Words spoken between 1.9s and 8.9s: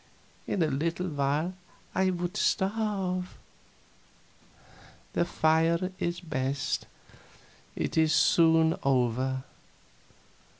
I would starve. The fire is best; it is soon